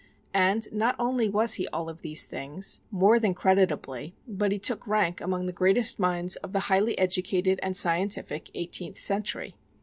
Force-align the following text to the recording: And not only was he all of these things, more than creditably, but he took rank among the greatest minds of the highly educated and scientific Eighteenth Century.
And 0.33 0.67
not 0.73 0.95
only 0.97 1.29
was 1.29 1.53
he 1.53 1.67
all 1.67 1.87
of 1.87 2.01
these 2.01 2.25
things, 2.25 2.81
more 2.89 3.19
than 3.19 3.35
creditably, 3.35 4.15
but 4.27 4.51
he 4.51 4.57
took 4.57 4.87
rank 4.87 5.21
among 5.21 5.45
the 5.45 5.53
greatest 5.53 5.99
minds 5.99 6.37
of 6.37 6.53
the 6.53 6.61
highly 6.61 6.97
educated 6.97 7.59
and 7.61 7.77
scientific 7.77 8.49
Eighteenth 8.55 8.97
Century. 8.97 9.53